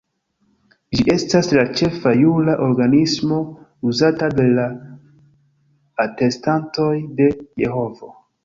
Ĝi 0.99 1.03
estas 1.15 1.49
la 1.57 1.65
ĉefa 1.79 2.13
jura 2.21 2.55
organismo 2.69 3.37
uzata 3.91 4.31
de 4.41 4.49
la 4.55 4.67
Atestantoj 6.07 6.93
de 7.21 7.33
Jehovo. 7.65 8.15